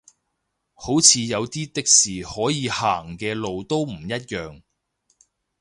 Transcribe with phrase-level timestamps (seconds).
[0.73, 4.63] 好似有啲的士可以行嘅路都唔一樣